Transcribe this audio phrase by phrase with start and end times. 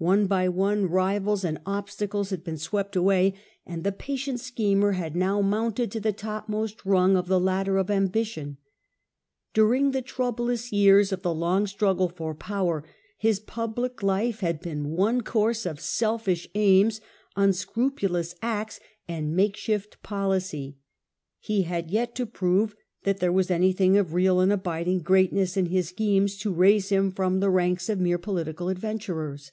[0.00, 3.34] One by one rivals ^, and obstacles had been swept away,
[3.66, 6.48] and the The remark..,,^' able change patient schcmer had now mounted to the top anus^after
[6.48, 8.56] he ^^ost I'ound of the ladder of ambition.
[9.52, 9.90] Dur eained abso in?
[9.90, 12.96] the troublous years of the lon<r strucrele for lute power vr j i ^/ power
[13.18, 17.02] his public life had been one course of selfish aims,
[17.36, 20.78] unscrupulous acts, and makeshift policy;
[21.38, 22.74] he had yet to prove
[23.04, 26.88] that there was anything of real and abid ing greatness in his schemes to raise
[26.88, 29.50] him from the ranks of mere political adventurers.